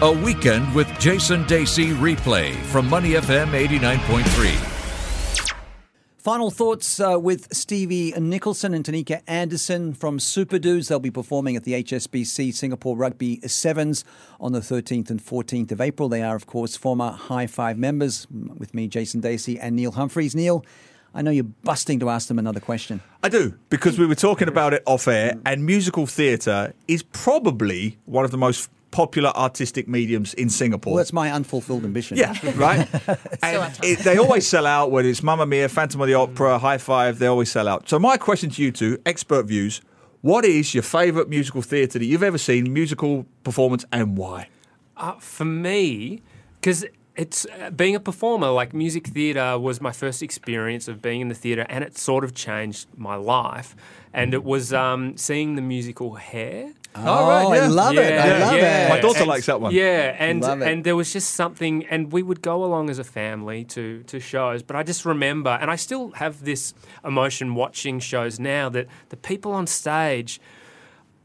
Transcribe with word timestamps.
A 0.00 0.12
Weekend 0.12 0.72
with 0.76 0.86
Jason 1.00 1.44
Dacey 1.48 1.88
replay 1.88 2.54
from 2.66 2.88
Money 2.88 3.14
FM 3.14 3.48
89.3. 3.48 5.52
Final 6.18 6.52
thoughts 6.52 7.00
uh, 7.00 7.18
with 7.20 7.52
Stevie 7.52 8.12
Nicholson 8.12 8.74
and 8.74 8.84
Tanika 8.84 9.22
Anderson 9.26 9.92
from 9.92 10.20
Super 10.20 10.60
Dudes. 10.60 10.86
They'll 10.86 11.00
be 11.00 11.10
performing 11.10 11.56
at 11.56 11.64
the 11.64 11.82
HSBC 11.82 12.54
Singapore 12.54 12.96
Rugby 12.96 13.40
Sevens 13.40 14.04
on 14.38 14.52
the 14.52 14.60
13th 14.60 15.10
and 15.10 15.20
14th 15.20 15.72
of 15.72 15.80
April. 15.80 16.08
They 16.08 16.22
are, 16.22 16.36
of 16.36 16.46
course, 16.46 16.76
former 16.76 17.10
Hi-5 17.10 17.76
members 17.76 18.28
with 18.30 18.72
me, 18.74 18.86
Jason 18.86 19.20
Dacey, 19.20 19.58
and 19.58 19.74
Neil 19.74 19.90
Humphreys. 19.90 20.36
Neil, 20.36 20.64
I 21.12 21.22
know 21.22 21.32
you're 21.32 21.42
busting 21.42 21.98
to 21.98 22.08
ask 22.08 22.28
them 22.28 22.38
another 22.38 22.60
question. 22.60 23.00
I 23.24 23.30
do, 23.30 23.58
because 23.68 23.98
we 23.98 24.06
were 24.06 24.14
talking 24.14 24.46
about 24.46 24.74
it 24.74 24.84
off 24.86 25.08
air, 25.08 25.34
and 25.44 25.66
musical 25.66 26.06
theatre 26.06 26.72
is 26.86 27.02
probably 27.02 27.98
one 28.04 28.24
of 28.24 28.30
the 28.30 28.38
most 28.38 28.70
popular 28.98 29.30
artistic 29.36 29.86
mediums 29.86 30.34
in 30.34 30.50
Singapore. 30.50 30.94
Well, 30.94 30.98
that's 30.98 31.12
my 31.12 31.30
unfulfilled 31.30 31.84
ambition. 31.84 32.16
Yeah, 32.16 32.34
right. 32.56 32.88
and 33.44 33.78
it, 33.80 34.00
they 34.00 34.18
always 34.18 34.44
sell 34.44 34.66
out, 34.66 34.90
whether 34.90 35.08
it's 35.08 35.22
Mamma 35.22 35.46
Mia, 35.46 35.68
Phantom 35.68 36.00
of 36.00 36.08
the 36.08 36.14
Opera, 36.14 36.58
Hi-5, 36.58 37.18
they 37.18 37.28
always 37.28 37.48
sell 37.48 37.68
out. 37.68 37.88
So, 37.88 38.00
my 38.00 38.16
question 38.16 38.50
to 38.50 38.60
you 38.60 38.72
two, 38.72 38.98
expert 39.06 39.44
views 39.44 39.82
what 40.20 40.44
is 40.44 40.74
your 40.74 40.82
favourite 40.82 41.28
musical 41.28 41.62
theatre 41.62 42.00
that 42.00 42.04
you've 42.04 42.24
ever 42.24 42.38
seen, 42.38 42.72
musical 42.72 43.24
performance, 43.44 43.84
and 43.92 44.18
why? 44.18 44.48
Uh, 44.96 45.12
for 45.20 45.44
me, 45.44 46.20
because 46.60 46.84
it's 47.18 47.46
uh, 47.46 47.70
being 47.70 47.96
a 47.96 48.00
performer, 48.00 48.48
like 48.48 48.72
music 48.72 49.08
theatre 49.08 49.58
was 49.58 49.80
my 49.80 49.90
first 49.92 50.22
experience 50.22 50.86
of 50.86 51.02
being 51.02 51.20
in 51.20 51.28
the 51.28 51.34
theatre, 51.34 51.66
and 51.68 51.82
it 51.82 51.98
sort 51.98 52.22
of 52.22 52.32
changed 52.32 52.86
my 52.96 53.16
life. 53.16 53.74
And 54.14 54.32
it 54.32 54.44
was 54.44 54.72
um, 54.72 55.16
seeing 55.16 55.56
the 55.56 55.62
musical 55.62 56.14
Hair. 56.14 56.72
Oh, 56.94 57.28
right, 57.28 57.56
yeah. 57.56 57.64
I 57.64 57.66
love 57.66 57.96
it. 57.98 58.12
I 58.18 58.38
love 58.38 58.54
yeah. 58.54 58.86
it. 58.86 58.88
My 58.88 59.00
daughter 59.00 59.18
And- 59.18 59.28
likes 59.28 59.46
that 59.46 59.60
one. 59.60 59.74
Yeah, 59.74 60.16
and 60.18 60.44
and 60.44 60.84
there 60.84 60.96
was 60.96 61.12
just 61.12 61.34
something, 61.34 61.84
and 61.86 62.12
we 62.12 62.22
would 62.22 62.40
go 62.40 62.64
along 62.64 62.88
as 62.88 62.98
a 62.98 63.04
family 63.04 63.64
to 63.64 64.02
to 64.04 64.20
shows. 64.20 64.62
But 64.62 64.76
I 64.76 64.82
just 64.84 65.04
remember, 65.04 65.50
and 65.60 65.70
I 65.70 65.76
still 65.76 66.12
have 66.12 66.44
this 66.44 66.72
emotion 67.04 67.54
watching 67.54 68.00
shows 68.00 68.38
now 68.38 68.68
that 68.70 68.86
the 69.10 69.16
people 69.16 69.52
on 69.52 69.66
stage. 69.66 70.40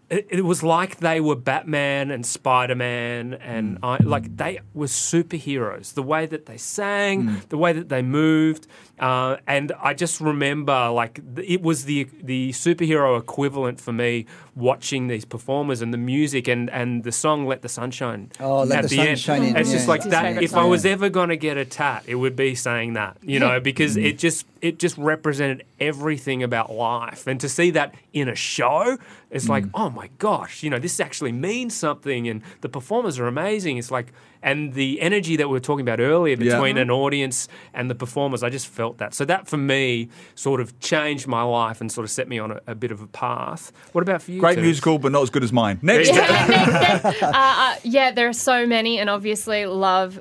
It, 0.09 0.27
it 0.29 0.41
was 0.45 0.61
like 0.63 0.97
they 0.97 1.19
were 1.21 1.35
Batman 1.35 2.11
and 2.11 2.25
Spider 2.25 2.75
Man, 2.75 3.33
and 3.35 3.79
I, 3.81 3.97
like 4.03 4.35
they 4.37 4.59
were 4.73 4.87
superheroes. 4.87 5.93
The 5.93 6.03
way 6.03 6.25
that 6.25 6.45
they 6.45 6.57
sang, 6.57 7.41
the 7.49 7.57
way 7.57 7.73
that 7.73 7.89
they 7.89 8.01
moved, 8.01 8.67
uh, 8.99 9.37
and 9.47 9.71
I 9.81 9.93
just 9.93 10.21
remember 10.21 10.89
like 10.89 11.19
it 11.37 11.61
was 11.61 11.85
the 11.85 12.07
the 12.21 12.51
superhero 12.51 13.19
equivalent 13.19 13.79
for 13.81 13.93
me 13.93 14.25
watching 14.55 15.07
these 15.07 15.25
performers 15.25 15.81
and 15.81 15.91
the 15.91 15.97
music 15.97 16.47
and, 16.47 16.69
and 16.69 17.03
the 17.03 17.11
song 17.11 17.45
"Let 17.47 17.61
the 17.61 17.69
Sunshine." 17.69 18.31
Oh, 18.39 18.63
Let 18.63 18.83
at 18.85 18.89
the 18.89 18.97
the 18.97 19.01
end. 19.09 19.19
Sunshine 19.19 19.43
In, 19.49 19.57
It's 19.57 19.69
yeah. 19.69 19.75
just 19.75 19.87
like 19.87 20.01
It's 20.01 20.09
that. 20.09 20.43
If 20.43 20.53
I 20.55 20.65
was 20.65 20.85
ever 20.85 21.09
going 21.09 21.29
to 21.29 21.37
get 21.37 21.57
a 21.57 21.65
tat, 21.65 22.03
it 22.07 22.15
would 22.15 22.35
be 22.35 22.53
saying 22.55 22.93
that, 22.93 23.17
you 23.23 23.39
know, 23.39 23.59
because 23.59 23.95
Mm. 23.95 24.05
it 24.05 24.17
just 24.19 24.45
it 24.61 24.79
just 24.79 24.97
represented 24.97 25.65
everything 25.79 26.41
about 26.43 26.71
life, 26.71 27.25
and 27.27 27.39
to 27.41 27.49
see 27.49 27.71
that 27.71 27.93
in 28.13 28.29
a 28.29 28.35
show, 28.35 28.97
it's 29.29 29.49
like, 29.49 29.65
Mm. 29.65 29.71
oh 29.73 29.89
my 29.89 30.02
gosh, 30.17 30.63
you 30.63 30.69
know, 30.69 30.79
this 30.79 30.99
actually 30.99 31.31
means 31.31 31.73
something, 31.75 32.27
and 32.27 32.41
the 32.61 32.69
performers 32.69 33.19
are 33.19 33.27
amazing. 33.27 33.77
It's 33.77 33.91
like, 33.91 34.13
and 34.41 34.73
the 34.73 34.99
energy 35.01 35.35
that 35.37 35.47
we 35.47 35.53
were 35.53 35.59
talking 35.59 35.81
about 35.87 35.99
earlier 35.99 36.35
Yeah. 36.37 36.55
between 36.55 36.77
an 36.77 36.89
audience 36.91 37.47
and 37.73 37.89
the 37.89 37.95
performers, 37.95 38.43
I 38.43 38.49
just 38.49 38.67
felt 38.67 38.97
that. 38.97 39.13
So 39.13 39.25
that 39.25 39.47
for 39.47 39.57
me 39.57 40.09
sort 40.35 40.59
of 40.61 40.77
changed 40.79 41.27
my 41.27 41.43
life 41.43 41.79
and 41.81 41.91
sort 41.91 42.03
of 42.05 42.11
set 42.11 42.27
me 42.27 42.39
on 42.39 42.51
a, 42.51 42.59
a 42.67 42.75
bit 42.75 42.91
of 42.91 43.01
a 43.01 43.07
path. 43.07 43.71
What 43.93 44.01
about 44.01 44.21
for 44.21 44.31
you? 44.31 44.39
Great 44.39 44.55
two? 44.55 44.61
musical, 44.61 44.99
but 44.99 45.11
not 45.11 45.23
as 45.23 45.29
good 45.29 45.43
as 45.43 45.53
mine. 45.53 45.79
Next. 45.83 46.09
uh, 46.11 47.21
uh, 47.21 47.75
yeah, 47.83 48.11
there 48.11 48.27
are 48.27 48.33
so 48.33 48.65
many, 48.65 48.99
and 48.99 49.09
obviously 49.09 49.65
love 49.65 50.19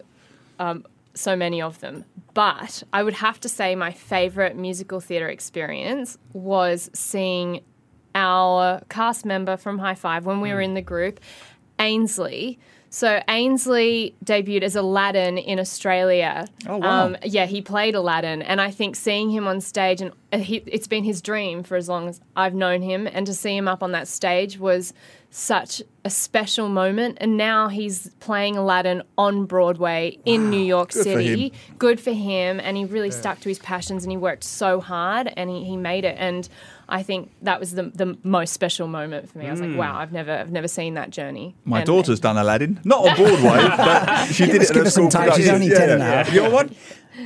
um, 0.58 0.84
so 1.14 1.36
many 1.36 1.60
of 1.62 1.80
them. 1.80 2.04
But 2.34 2.82
I 2.92 3.02
would 3.02 3.14
have 3.14 3.38
to 3.40 3.48
say 3.48 3.74
my 3.74 3.90
favorite 3.92 4.56
musical 4.56 5.00
theatre 5.00 5.28
experience 5.28 6.16
was 6.32 6.88
seeing 6.94 7.60
our 8.14 8.82
cast 8.88 9.24
member 9.24 9.56
from 9.56 9.78
Hi-5 9.78 10.22
when 10.22 10.40
we 10.40 10.52
were 10.52 10.60
in 10.60 10.74
the 10.74 10.82
group, 10.82 11.20
Ainsley. 11.78 12.58
So 12.94 13.22
Ainsley 13.26 14.14
debuted 14.22 14.62
as 14.62 14.76
Aladdin 14.76 15.38
in 15.38 15.58
Australia. 15.58 16.46
Oh, 16.68 16.76
wow. 16.76 17.06
Um, 17.06 17.16
yeah, 17.24 17.46
he 17.46 17.62
played 17.62 17.94
Aladdin, 17.94 18.42
and 18.42 18.60
I 18.60 18.70
think 18.70 18.96
seeing 18.96 19.30
him 19.30 19.46
on 19.46 19.62
stage, 19.62 20.02
and 20.02 20.12
uh, 20.30 20.36
he, 20.36 20.62
it's 20.66 20.86
been 20.86 21.02
his 21.02 21.22
dream 21.22 21.62
for 21.62 21.76
as 21.76 21.88
long 21.88 22.06
as 22.06 22.20
I've 22.36 22.52
known 22.52 22.82
him, 22.82 23.06
and 23.06 23.26
to 23.26 23.32
see 23.32 23.56
him 23.56 23.66
up 23.66 23.82
on 23.82 23.92
that 23.92 24.08
stage 24.08 24.58
was 24.58 24.92
such 25.30 25.80
a 26.04 26.10
special 26.10 26.68
moment. 26.68 27.16
And 27.18 27.38
now 27.38 27.68
he's 27.68 28.10
playing 28.20 28.58
Aladdin 28.58 29.02
on 29.16 29.46
Broadway 29.46 30.18
in 30.26 30.50
New 30.50 30.60
York 30.60 30.90
Good 30.90 30.98
for 30.98 31.04
City. 31.04 31.48
him. 31.48 31.78
Good 31.78 31.98
for 31.98 32.12
him, 32.12 32.60
and 32.60 32.76
he 32.76 32.84
really 32.84 33.10
stuck 33.10 33.40
to 33.40 33.48
his 33.48 33.58
passions, 33.58 34.04
and 34.04 34.12
he 34.12 34.18
worked 34.18 34.44
so 34.44 34.82
hard, 34.82 35.32
and 35.34 35.48
he, 35.48 35.64
he 35.64 35.78
made 35.78 36.04
it. 36.04 36.16
And 36.18 36.46
I 36.92 37.02
think 37.02 37.32
that 37.40 37.58
was 37.58 37.72
the, 37.72 37.84
the 37.84 38.18
most 38.22 38.52
special 38.52 38.86
moment 38.86 39.30
for 39.30 39.38
me. 39.38 39.48
I 39.48 39.50
was 39.50 39.62
like, 39.62 39.70
hmm. 39.70 39.78
wow, 39.78 39.96
I've 39.96 40.12
never 40.12 40.30
I've 40.30 40.52
never 40.52 40.68
seen 40.68 40.92
that 40.94 41.08
journey. 41.08 41.56
My 41.64 41.78
And- 41.78 41.86
daughter's 41.86 42.20
done 42.20 42.36
Aladdin. 42.36 42.80
Not 42.84 43.08
on 43.08 43.16
Broadway, 43.16 43.66
but 43.76 44.26
she 44.26 44.44
did 44.44 44.56
it 44.56 44.68
give 44.68 44.76
at 44.76 44.84
a 44.84 44.86
us 44.88 44.94
some 44.94 45.10
school 45.10 45.22
time. 45.22 45.34
She's 45.34 45.48
only 45.48 45.68
Yeah, 45.68 45.78
10 45.78 45.90
and 45.90 46.02
a 46.02 46.04
yeah. 46.04 46.24
half. 46.24 46.32
Your 46.34 46.50
one? 46.50 46.74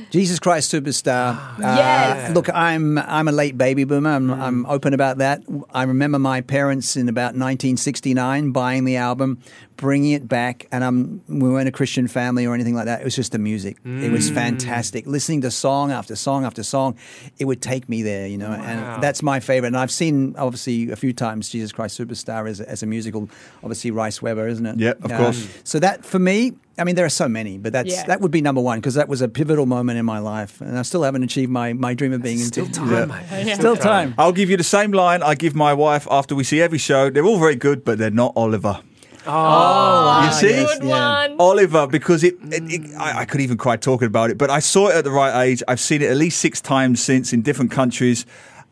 Jesus 0.09 0.39
Christ 0.39 0.71
Superstar. 0.71 1.35
Ah. 1.37 1.55
Uh, 1.57 1.75
Yes. 1.77 2.35
Look, 2.35 2.49
I'm 2.53 2.97
I'm 2.97 3.27
a 3.27 3.31
late 3.31 3.57
baby 3.57 3.83
boomer. 3.83 4.09
I'm, 4.11 4.29
hmm. 4.29 4.41
I'm 4.41 4.65
open 4.67 4.93
about 4.93 5.17
that. 5.17 5.41
I 5.73 5.83
remember 5.83 6.19
my 6.19 6.41
parents 6.41 6.95
in 6.95 7.09
about 7.09 7.35
1969 7.35 8.51
buying 8.51 8.85
the 8.85 8.97
album, 8.97 9.39
bringing 9.75 10.11
it 10.11 10.27
back, 10.27 10.67
and 10.71 10.83
I'm 10.83 11.21
we 11.27 11.49
weren't 11.49 11.67
a 11.67 11.71
Christian 11.71 12.07
family 12.07 12.45
or 12.45 12.53
anything 12.53 12.75
like 12.75 12.85
that. 12.85 13.01
It 13.01 13.03
was 13.03 13.15
just 13.15 13.31
the 13.31 13.39
music. 13.39 13.77
It 13.85 14.11
was 14.11 14.29
hmm. 14.29 14.35
fantastic. 14.35 15.07
Listening 15.07 15.41
to 15.41 15.51
song 15.51 15.91
after 15.91 16.15
song 16.15 16.45
after 16.45 16.63
song, 16.63 16.97
it 17.37 17.45
would 17.45 17.61
take 17.61 17.87
me 17.87 18.01
there, 18.01 18.27
you 18.27 18.37
know. 18.37 18.51
And 18.51 19.01
that's 19.03 19.21
my 19.21 19.39
favorite. 19.39 19.56
And 19.63 19.77
I've 19.77 19.91
seen 19.91 20.35
obviously 20.37 20.91
a 20.91 20.95
few 20.95 21.13
times 21.13 21.49
Jesus 21.49 21.71
Christ 21.71 21.99
Superstar 21.99 22.49
as 22.49 22.59
a, 22.59 22.69
as 22.69 22.83
a 22.83 22.85
musical. 22.85 23.29
Obviously 23.63 23.91
Rice 23.91 24.21
Webber, 24.21 24.47
isn't 24.47 24.65
it? 24.65 24.79
Yeah, 24.79 24.93
of 25.01 25.11
Uh, 25.11 25.17
course. 25.17 25.47
So 25.63 25.79
that 25.79 26.05
for 26.05 26.19
me, 26.19 26.53
I 26.79 26.83
mean, 26.83 26.95
there 26.95 27.05
are 27.05 27.09
so 27.09 27.27
many, 27.27 27.57
but 27.57 27.73
that's 27.73 27.89
Yeah. 27.91 28.05
that 28.05 28.21
would 28.21 28.31
be 28.31 28.41
number 28.41 28.61
one 28.61 28.79
because 28.79 28.93
that 28.95 29.07
was 29.09 29.21
a 29.21 29.27
pivotal 29.27 29.65
moment 29.65 29.97
in 29.97 30.05
my 30.05 30.19
life, 30.19 30.61
and 30.61 30.77
I 30.77 30.83
still 30.83 31.03
haven't 31.03 31.23
achieved 31.23 31.49
my, 31.51 31.73
my 31.73 31.93
dream 31.95 32.13
of 32.13 32.21
being 32.21 32.37
Still 32.37 32.65
in 32.65 32.71
time, 32.71 33.09
mate. 33.31 33.55
Still 33.55 33.75
time. 33.75 34.13
I'll 34.17 34.31
give 34.31 34.49
you 34.49 34.57
the 34.57 34.63
same 34.63 34.91
line 34.91 35.23
I 35.23 35.33
give 35.35 35.55
my 35.55 35.73
wife 35.73 36.07
after 36.11 36.35
we 36.35 36.43
see 36.43 36.61
every 36.61 36.77
show. 36.77 37.09
They're 37.09 37.25
all 37.25 37.39
very 37.39 37.55
good, 37.55 37.83
but 37.83 37.97
they're 37.97 38.11
not 38.11 38.33
Oliver. 38.35 38.81
Oh, 39.29 40.23
You 40.25 40.31
see? 40.33 40.53
Good 40.79 40.83
one. 40.85 41.35
Oliver, 41.39 41.85
because 41.87 42.23
it, 42.23 42.35
it, 42.49 42.63
it 42.71 42.95
I, 42.97 43.19
I 43.19 43.25
could 43.25 43.41
even 43.41 43.57
cry 43.57 43.75
talking 43.75 44.07
about 44.07 44.29
it, 44.29 44.37
but 44.37 44.49
I 44.49 44.59
saw 44.59 44.87
it 44.87 44.95
at 44.95 45.03
the 45.03 45.11
right 45.11 45.45
age. 45.47 45.61
I've 45.67 45.79
seen 45.79 46.01
it 46.01 46.09
at 46.09 46.17
least 46.17 46.39
six 46.39 46.61
times 46.61 47.01
since 47.01 47.33
in 47.33 47.41
different 47.41 47.71
countries. 47.71 48.25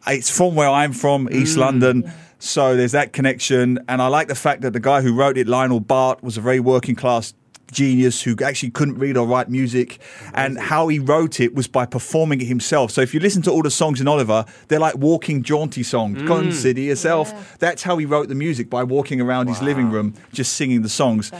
It's 0.07 0.29
from 0.29 0.55
where 0.55 0.69
I'm 0.69 0.93
from, 0.93 1.29
East 1.31 1.57
mm. 1.57 1.61
London. 1.61 2.11
So 2.39 2.75
there's 2.75 2.91
that 2.91 3.13
connection. 3.13 3.79
And 3.87 4.01
I 4.01 4.07
like 4.07 4.27
the 4.27 4.35
fact 4.35 4.61
that 4.61 4.73
the 4.73 4.79
guy 4.79 5.01
who 5.01 5.13
wrote 5.13 5.37
it, 5.37 5.47
Lionel 5.47 5.79
Bart, 5.79 6.23
was 6.23 6.37
a 6.37 6.41
very 6.41 6.59
working 6.59 6.95
class 6.95 7.33
genius 7.71 8.21
who 8.21 8.35
actually 8.43 8.69
couldn't 8.69 8.97
read 8.97 9.17
or 9.17 9.27
write 9.27 9.49
music. 9.49 9.99
And 10.33 10.57
how 10.57 10.87
he 10.87 10.99
wrote 10.99 11.39
it 11.39 11.55
was 11.55 11.67
by 11.67 11.85
performing 11.85 12.41
it 12.41 12.45
himself. 12.45 12.91
So 12.91 13.01
if 13.01 13.13
you 13.13 13.19
listen 13.19 13.41
to 13.43 13.51
all 13.51 13.63
the 13.63 13.71
songs 13.71 13.99
in 13.99 14.07
Oliver, 14.07 14.45
they're 14.67 14.79
like 14.79 14.95
walking, 14.95 15.43
jaunty 15.43 15.83
songs. 15.83 16.21
Consider 16.27 16.81
mm. 16.81 16.85
yourself. 16.85 17.57
That's 17.59 17.83
how 17.83 17.97
he 17.97 18.05
wrote 18.05 18.29
the 18.29 18.35
music 18.35 18.69
by 18.69 18.83
walking 18.83 19.21
around 19.21 19.47
his 19.47 19.61
living 19.61 19.89
room, 19.89 20.13
just 20.31 20.53
singing 20.53 20.81
the 20.81 20.89
songs. 20.89 21.31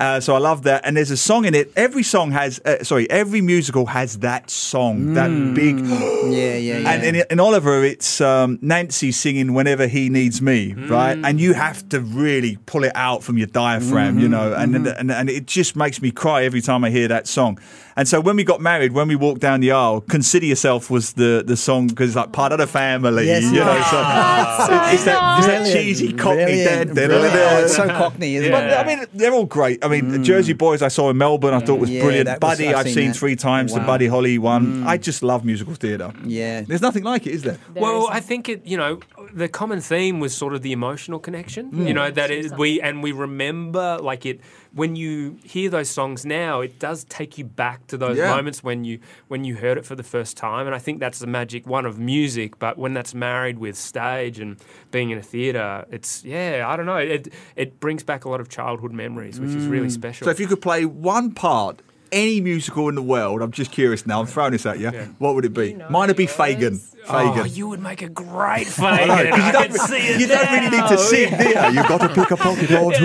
Uh, 0.00 0.18
so 0.18 0.34
I 0.34 0.38
love 0.38 0.62
that. 0.62 0.84
And 0.86 0.96
there's 0.96 1.10
a 1.10 1.16
song 1.16 1.44
in 1.44 1.54
it. 1.54 1.70
Every 1.76 2.02
song 2.02 2.30
has, 2.30 2.58
uh, 2.64 2.82
sorry, 2.82 3.08
every 3.10 3.42
musical 3.42 3.84
has 3.86 4.18
that 4.20 4.48
song, 4.48 5.12
that 5.14 5.28
big. 5.54 5.78
Yeah, 5.78 6.56
yeah, 6.56 6.78
yeah. 6.78 6.90
And 6.90 7.04
in, 7.04 7.24
in 7.30 7.38
Oliver, 7.38 7.84
it's 7.84 8.20
um, 8.20 8.58
Nancy 8.62 9.12
singing 9.12 9.52
"Whenever 9.52 9.86
He 9.86 10.08
Needs 10.08 10.40
Me," 10.40 10.72
right? 10.72 11.18
And 11.22 11.38
you 11.38 11.52
have 11.52 11.86
to 11.90 12.00
really 12.00 12.56
pull 12.64 12.84
it 12.84 12.92
out 12.94 13.22
from 13.22 13.36
your 13.36 13.46
diaphragm, 13.48 14.18
you 14.18 14.28
know. 14.28 14.54
And, 14.54 14.74
and 14.86 15.10
and 15.10 15.28
it 15.28 15.46
just 15.46 15.76
makes 15.76 16.00
me 16.00 16.10
cry 16.10 16.44
every 16.44 16.62
time 16.62 16.82
I 16.82 16.90
hear 16.90 17.08
that 17.08 17.26
song. 17.26 17.58
And 17.96 18.08
so 18.08 18.20
when 18.20 18.36
we 18.36 18.44
got 18.44 18.60
married, 18.62 18.92
when 18.92 19.08
we 19.08 19.16
walked 19.16 19.40
down 19.42 19.60
the 19.60 19.72
aisle, 19.72 20.00
"Consider 20.00 20.46
Yourself" 20.46 20.88
was 20.88 21.12
the 21.14 21.42
the 21.46 21.56
song 21.56 21.88
because 21.88 22.08
it's 22.10 22.16
like 22.16 22.32
part 22.32 22.52
of 22.52 22.58
the 22.58 22.66
family, 22.66 23.26
Yes, 23.26 23.42
you 23.44 23.58
know. 23.60 23.66
So 23.90 23.98
it's 24.94 25.04
that, 25.04 25.38
it's 25.38 25.46
that 25.46 25.72
cheesy 25.72 26.12
Cockney. 26.14 26.44
brilliant, 26.44 26.94
brilliant. 26.94 27.34
it's 27.64 27.76
so 27.76 27.86
Cockney, 27.88 28.36
isn't 28.36 28.50
but 28.50 28.64
it? 28.64 28.72
I 28.78 28.84
mean, 28.86 29.06
they're 29.12 29.34
all 29.34 29.44
great. 29.44 29.84
I 29.84 29.88
mean, 29.90 30.08
the 30.08 30.16
hmm. 30.18 30.22
Jersey 30.22 30.52
Boys 30.52 30.82
I 30.82 30.88
saw 30.88 31.10
in 31.10 31.18
Melbourne, 31.18 31.54
I 31.54 31.60
thought 31.60 31.78
was 31.78 31.90
hmm. 31.90 31.96
Yeah, 31.96 32.02
brilliant. 32.02 32.28
was- 32.28 32.38
Buddy, 32.38 32.68
I've 32.68 32.76
I've 32.76 32.86
seen 32.86 32.94
seen 32.94 33.12
three 33.12 33.36
times. 33.36 33.74
The 33.74 33.80
Buddy 33.80 34.06
Holly 34.06 34.38
one. 34.38 34.64
Hmm. 34.80 34.88
I 34.88 34.96
just 34.96 35.22
love 35.22 35.44
musical 35.44 35.74
theatre. 35.74 36.12
Yeah. 36.24 36.62
there's 36.62 36.82
nothing 36.82 37.04
like 37.04 37.26
it, 37.26 37.32
is 37.32 37.42
there? 37.42 37.58
There 37.74 37.82
well, 37.82 38.04
is- 38.04 38.10
I 38.12 38.20
think 38.20 38.48
it, 38.48 38.66
you 38.66 38.76
know, 38.76 39.00
the 39.32 39.48
common 39.48 39.80
theme 39.80 40.20
was 40.20 40.36
sort 40.36 40.54
of 40.54 40.62
the 40.62 40.72
emotional 40.72 41.18
connection. 41.18 41.70
Mm. 41.70 41.86
You 41.88 41.94
know 41.94 42.10
that 42.10 42.30
it, 42.30 42.56
we 42.56 42.80
and 42.80 43.02
we 43.02 43.12
remember 43.12 43.98
like 44.00 44.26
it 44.26 44.40
when 44.72 44.96
you 44.96 45.38
hear 45.44 45.70
those 45.70 45.90
songs 45.90 46.24
now. 46.24 46.60
It 46.60 46.78
does 46.78 47.04
take 47.04 47.38
you 47.38 47.44
back 47.44 47.86
to 47.88 47.96
those 47.96 48.16
Yeah. 48.18 48.34
moments 48.34 48.62
when 48.62 48.84
you 48.84 49.00
when 49.28 49.44
you 49.44 49.56
heard 49.56 49.78
it 49.78 49.84
for 49.86 49.94
the 49.94 50.02
first 50.02 50.36
time. 50.36 50.66
And 50.66 50.74
I 50.74 50.78
think 50.78 51.00
that's 51.00 51.18
the 51.18 51.26
magic 51.26 51.66
one 51.66 51.86
of 51.86 51.98
music. 51.98 52.58
But 52.58 52.78
when 52.78 52.94
that's 52.94 53.14
married 53.14 53.58
with 53.58 53.76
stage 53.76 54.38
and 54.38 54.56
being 54.90 55.10
in 55.10 55.18
a 55.18 55.22
theatre, 55.22 55.84
it's 55.90 56.24
yeah, 56.24 56.64
I 56.66 56.76
don't 56.76 56.86
know. 56.86 56.96
It 56.96 57.32
it 57.56 57.80
brings 57.80 58.02
back 58.02 58.24
a 58.24 58.28
lot 58.28 58.40
of 58.40 58.48
childhood 58.48 58.92
memories, 58.92 59.40
which 59.40 59.50
is 59.50 59.66
really 59.66 59.90
special. 59.90 60.24
Mm. 60.24 60.26
So 60.26 60.30
if 60.30 60.40
you 60.40 60.46
could 60.46 60.62
play 60.62 60.84
one 60.84 61.32
part, 61.32 61.82
any 62.12 62.40
musical 62.40 62.88
in 62.88 62.94
the 62.94 63.02
world, 63.02 63.42
I'm 63.42 63.52
just 63.52 63.70
curious 63.70 64.06
now. 64.06 64.20
I'm 64.20 64.26
throwing 64.26 64.52
this 64.52 64.66
at 64.66 64.78
you. 64.78 64.90
What 65.18 65.34
would 65.34 65.44
it 65.44 65.54
be? 65.54 65.74
know 65.74 65.88
Mine 65.90 66.08
would 66.08 66.16
be 66.16 66.24
yours. 66.24 66.94
Fagin. 67.06 67.40
Oh, 67.40 67.44
you 67.44 67.68
would 67.68 67.80
make 67.80 68.02
a 68.02 68.08
great 68.08 68.66
I 68.80 68.98
Fagin. 68.98 69.06
know, 69.08 69.14
I, 69.14 69.30
'cause 69.30 69.46
you 69.46 69.52
don't, 69.52 69.72
see 69.88 69.96
it 69.96 70.20
you 70.20 70.26
don't 70.26 70.50
really 70.52 70.70
need 70.70 70.88
to 70.88 70.94
now. 70.94 70.96
sing, 70.96 71.36
do 71.38 71.44
you? 71.48 71.66
You've 71.74 71.88
got 71.88 72.00
to 72.02 72.08
pick 72.08 72.30
a 72.30 72.36
pocket 72.36 72.70
or 72.72 72.92
two. 72.92 73.04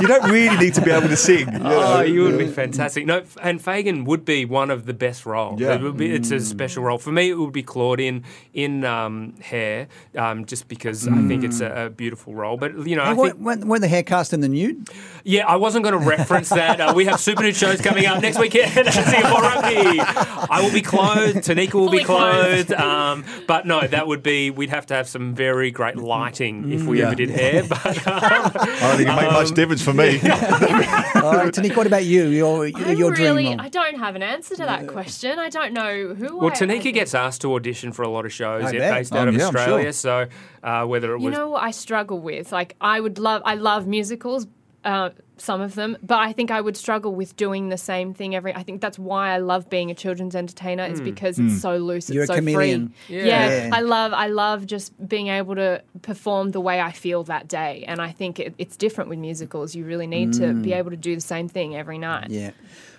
You 0.00 0.06
don't 0.08 0.30
really 0.30 0.56
need 0.56 0.74
to 0.74 0.80
be 0.80 0.90
able 0.90 1.08
to 1.08 1.16
sing. 1.16 1.52
you 1.52 1.58
know? 1.58 1.82
Oh, 1.98 2.00
you 2.00 2.22
would 2.24 2.38
be 2.38 2.46
fantastic. 2.48 3.06
No, 3.06 3.22
and 3.42 3.60
Fagin 3.62 4.04
would 4.04 4.24
be 4.24 4.44
one 4.44 4.70
of 4.70 4.86
the 4.86 4.94
best 4.94 5.26
roles. 5.26 5.60
Yeah. 5.60 5.74
It 5.74 5.82
would 5.82 5.96
be, 5.96 6.10
it's 6.12 6.30
a 6.30 6.40
special 6.40 6.82
role 6.84 6.98
for 6.98 7.12
me. 7.12 7.30
It 7.30 7.38
would 7.38 7.52
be 7.52 7.62
Claudian 7.62 8.24
in 8.52 8.84
um, 8.84 9.34
Hair, 9.40 9.88
um, 10.16 10.44
just 10.44 10.68
because 10.68 11.06
I 11.08 11.22
think 11.28 11.44
it's 11.44 11.60
a, 11.60 11.86
a 11.86 11.90
beautiful 11.90 12.34
role. 12.34 12.56
But 12.56 12.86
you 12.86 12.96
know, 12.96 13.04
Hey, 13.04 13.10
I 13.10 13.12
what, 13.14 13.32
think 13.32 13.44
when, 13.44 13.68
when 13.68 13.80
the 13.80 13.88
hair 13.88 14.02
cast 14.02 14.32
in 14.32 14.40
the 14.40 14.48
nude? 14.48 14.88
yeah, 15.24 15.46
I 15.46 15.56
wasn't 15.56 15.84
going 15.84 15.98
to 16.00 16.06
reference 16.08 16.48
that. 16.50 16.80
Uh, 16.80 16.92
we 16.96 17.04
have 17.06 17.20
Super 17.20 17.42
Nude 17.42 17.56
shows 17.56 17.80
coming 17.80 18.06
up 18.06 18.20
next 18.22 18.38
weekend 18.38 18.76
at 18.88 18.92
Singapore 18.92 19.42
Rugby. 19.42 20.00
I 20.00 20.60
will 20.62 20.72
be 20.72 20.82
clothed. 20.82 21.38
Tanika 21.38 21.74
will 21.74 21.90
be 21.90 22.02
clothed. 22.04 22.68
clothed. 22.68 22.72
Um, 22.72 22.93
but 23.46 23.66
no, 23.66 23.86
that 23.86 24.06
would 24.06 24.22
be. 24.22 24.50
We'd 24.50 24.70
have 24.70 24.86
to 24.86 24.94
have 24.94 25.08
some 25.08 25.34
very 25.34 25.70
great 25.70 25.96
lighting 25.96 26.72
if 26.72 26.82
we 26.84 27.00
Yeah. 27.00 27.06
ever 27.06 27.14
did 27.14 27.30
hair. 27.30 27.62
But 27.68 27.84
um, 28.06 28.14
I 28.16 28.78
don't 28.80 28.96
think 28.96 29.08
it 29.08 29.16
make 29.16 29.32
much 29.32 29.50
difference 29.52 29.82
for 29.82 29.92
me. 29.92 30.18
All 30.20 31.34
right, 31.34 31.52
Tanika, 31.52 31.76
what 31.76 31.86
about 31.86 32.04
you? 32.04 32.26
Your, 32.28 32.66
your, 32.66 32.78
I'm 32.78 32.96
your 32.96 33.12
really, 33.12 33.44
dream 33.44 33.58
role? 33.58 33.66
I 33.66 33.68
don't 33.68 33.98
have 33.98 34.16
an 34.16 34.22
answer 34.22 34.56
to 34.56 34.62
that 34.62 34.86
question. 34.88 35.38
I 35.38 35.48
don't 35.48 35.72
know 35.72 36.14
who. 36.14 36.38
Well, 36.38 36.50
I, 36.50 36.52
I 36.52 36.56
Tanika 36.56 36.82
think- 36.82 36.94
gets 36.94 37.14
asked 37.14 37.40
to 37.42 37.54
audition 37.54 37.92
for 37.92 38.02
a 38.02 38.08
lot 38.08 38.24
of 38.26 38.32
shows 38.32 38.72
yeah, 38.72 38.94
based 38.98 39.12
out 39.12 39.26
Oh, 39.26 39.28
of 39.28 39.34
yeah, 39.36 39.48
I'm 39.48 39.56
Australia. 39.56 39.92
So 39.92 40.26
uh, 40.62 40.84
whether 40.86 41.14
it 41.14 41.20
You 41.20 41.30
know 41.30 41.50
what 41.50 41.62
I 41.62 41.70
struggle 41.70 42.18
with? 42.20 42.52
Like, 42.52 42.76
I 42.80 43.00
would 43.00 43.18
love, 43.18 43.42
I 43.44 43.54
love 43.54 43.86
musicals, 43.86 44.46
uh, 44.84 45.10
some 45.36 45.60
of 45.60 45.74
them, 45.74 45.96
but 46.02 46.18
I 46.18 46.32
think 46.32 46.50
I 46.50 46.60
would 46.60 46.76
struggle 46.76 47.14
with 47.14 47.34
doing 47.36 47.68
the 47.68 47.76
same 47.76 48.14
thing 48.14 48.34
every. 48.36 48.54
I 48.54 48.62
think 48.62 48.80
that's 48.80 48.98
why 48.98 49.30
I 49.30 49.38
love 49.38 49.68
being 49.68 49.90
a 49.90 49.94
children's 49.94 50.36
entertainer. 50.36 50.84
Is 50.84 51.00
because 51.00 51.38
it's 51.38 51.60
so 51.60 51.76
loose, 51.76 52.08
You're 52.08 52.22
it's 52.22 52.30
a 52.30 52.34
so 52.34 52.38
chameleon. 52.38 52.94
free. 53.06 53.16
Yeah. 53.18 53.24
Yeah. 53.24 53.66
Yeah. 53.66 53.70
I 53.74 53.80
love, 53.80 54.12
I 54.12 54.28
love 54.28 54.66
just 54.66 54.92
being 55.08 55.28
able 55.28 55.56
to 55.56 55.82
perform 56.02 56.52
the 56.52 56.60
way 56.60 56.80
I 56.80 56.92
feel 56.92 57.24
that 57.24 57.48
day, 57.48 57.84
and 57.88 58.00
I 58.00 58.12
think 58.12 58.38
it, 58.38 58.54
it's 58.58 58.76
different 58.76 59.10
with 59.10 59.18
musicals. 59.18 59.74
You 59.74 59.84
really 59.84 60.06
need 60.06 60.34
to 60.34 60.54
be 60.54 60.72
able 60.72 60.90
to 60.90 60.96
do 60.96 61.14
the 61.14 61.20
same 61.20 61.48
thing 61.48 61.74
every 61.76 61.98
night. 61.98 62.30
Yeah. 62.30 62.52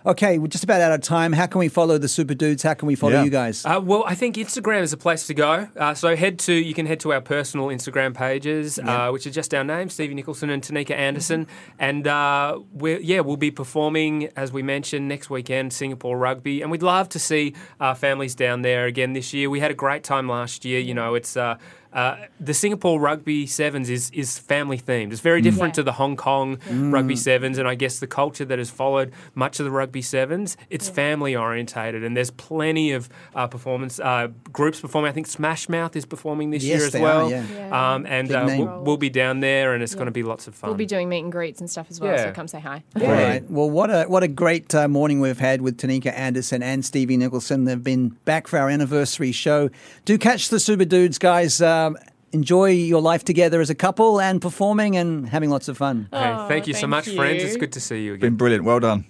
Okay, 0.06 0.38
we're 0.38 0.46
just 0.46 0.64
about 0.64 0.82
out 0.82 0.92
of 0.92 1.02
time. 1.02 1.34
How 1.34 1.48
can 1.48 1.58
we 1.58 1.68
follow 1.68 1.98
the 1.98 2.08
Super 2.08 2.36
Dudes? 2.36 2.62
How 2.62 2.76
can 2.76 2.88
we 2.88 2.94
follow 2.94 3.14
Yeah. 3.14 3.24
you 3.24 3.32
guys? 3.32 3.66
Uh, 3.66 3.82
well, 3.84 4.04
I 4.06 4.14
think 4.14 4.36
Instagram 4.36 4.82
is 4.84 4.94
a 4.94 4.98
place 4.98 5.26
to 5.26 5.34
go. 5.34 5.68
Uh, 5.76 5.96
so 5.96 6.16
head 6.16 6.38
to 6.40 6.54
you 6.54 6.76
can 6.76 6.86
head 6.86 7.00
to 7.00 7.12
our 7.12 7.22
personal 7.22 7.68
Instagram 7.70 8.14
pages, 8.14 8.78
uh, 8.78 9.10
which 9.10 9.26
are 9.26 9.32
just 9.32 9.52
our 9.56 9.64
names, 9.64 9.94
Stevie 9.96 10.14
Nicholson 10.14 10.52
and 10.52 10.62
Tanika 10.62 10.92
Anderson, 10.92 11.48
and 11.80 12.06
uh, 12.26 12.60
yeah, 13.02 13.20
we'll 13.20 13.38
be 13.38 13.52
performing 13.52 14.30
as 14.36 14.52
we 14.52 14.64
mentioned 14.64 15.08
next 15.08 15.30
weekend, 15.30 15.74
Singapore 15.74 16.18
Rugby, 16.18 16.62
and 16.62 16.72
we'd 16.72 16.84
love 16.84 17.10
to 17.10 17.20
see 17.20 17.54
our 17.80 17.96
families 17.96 18.36
down 18.36 18.62
there 18.62 18.86
again 18.86 19.14
this 19.14 19.34
year. 19.34 19.50
We 19.50 19.60
had 19.60 19.72
a 19.72 19.76
great 19.76 20.04
time 20.04 20.28
last 20.28 20.66
year. 20.66 20.80
You 20.80 20.94
know, 20.94 21.16
it's. 21.16 21.38
Uh, 21.38 21.58
uh, 21.96 22.18
the 22.40 22.54
Singapore 22.54 23.00
Rugby 23.00 23.48
Sevens 23.48 23.90
is 23.90 24.12
is 24.12 24.38
family 24.38 24.78
themed. 24.78 25.12
It's 25.14 25.22
very 25.22 25.42
different 25.42 25.72
Yeah. 25.72 25.82
to 25.82 25.84
the 25.84 25.94
Hong 25.94 26.16
Kong 26.18 26.60
Rugby 26.70 27.16
Sevens, 27.16 27.58
and 27.58 27.68
I 27.68 27.74
guess 27.76 28.00
the 28.00 28.08
culture 28.08 28.46
that 28.46 28.60
has 28.60 28.70
followed 28.70 29.12
much 29.34 29.60
of 29.60 29.64
the 29.66 29.72
Rugby 29.72 30.02
Sevens. 30.02 30.58
It's 30.70 30.90
family 30.90 31.36
orientated, 31.36 32.04
and 32.04 32.16
there's 32.16 32.32
plenty 32.32 32.92
of 32.92 33.08
uh, 33.34 33.48
performance 33.48 34.00
uh, 34.00 34.28
groups 34.52 34.82
performing. 34.82 35.10
I 35.10 35.14
think 35.14 35.28
Smash 35.28 35.70
Mouth 35.70 35.96
is 35.96 36.06
performing 36.06 36.52
this 36.52 36.64
Yes, 36.64 36.78
year 36.78 36.86
as 36.88 36.92
they 36.94 37.02
well. 37.02 37.28
are, 37.28 37.30
yeah. 37.32 37.44
Yeah. 37.56 37.94
Um, 37.96 38.06
and 38.06 38.32
uh, 38.32 38.46
we'll, 38.58 38.82
we'll 38.84 38.98
be 38.98 39.10
down 39.10 39.40
there, 39.40 39.74
and 39.74 39.82
it's 39.82 39.96
going 39.96 40.06
to 40.08 40.12
be 40.12 40.24
lots 40.24 40.48
of 40.48 40.56
fun. 40.56 40.70
We'll 40.70 40.78
be 40.78 40.86
doing 40.86 41.08
meet 41.10 41.24
and 41.24 41.32
greets 41.32 41.62
and 41.62 41.70
stuff 41.70 41.88
as 41.90 42.02
well. 42.02 42.12
Yeah. 42.12 42.26
So 42.26 42.32
come 42.34 42.48
say 42.50 42.60
hi. 42.60 42.84
All 43.02 43.08
right. 43.08 43.50
Well, 43.50 43.70
what 43.70 43.90
a 43.90 44.04
what 44.04 44.24
a 44.24 44.28
great 44.28 44.76
uh, 44.76 44.90
morning 44.90 45.22
we've 45.22 45.40
had 45.40 45.62
with 45.62 45.78
Tanika 45.78 46.12
Anderson 46.14 46.62
and 46.62 46.84
Stevie 46.84 47.16
Nicholson. 47.16 47.64
They've 47.64 47.82
been 47.82 48.10
back 48.26 48.48
for 48.48 48.60
our 48.60 48.70
anniversary 48.70 49.32
show. 49.32 49.70
Do 50.04 50.18
catch 50.18 50.50
the 50.50 50.60
Super 50.60 50.84
Dudes, 50.86 51.18
guys. 51.18 51.62
Um, 51.86 51.98
enjoy 52.32 52.70
your 52.72 53.02
life 53.02 53.24
together 53.24 53.62
as 53.62 53.70
a 53.70 53.76
couple 53.76 54.20
and 54.20 54.42
performing 54.42 54.98
and 54.98 55.28
having 55.28 55.50
lots 55.50 55.68
of 55.68 55.78
fun. 55.78 56.10
Hey, 56.12 56.46
thank 56.48 56.68
you 56.68 56.74
so 56.74 56.82
thank 56.82 56.90
much, 56.90 57.10
friends. 57.16 57.44
It's 57.44 57.58
good 57.58 57.72
to 57.74 57.80
see 57.80 58.04
you 58.04 58.14
again. 58.14 58.32
Been 58.32 58.38
brilliant. 58.38 58.64
Well 58.64 58.80
done. 58.80 59.04